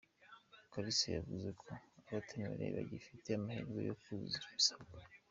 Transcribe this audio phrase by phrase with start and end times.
[0.71, 1.67] Kalisa yavuze ko
[2.07, 4.97] abatemerewe bagifite amahirwe yo kuzuza ibisabwa.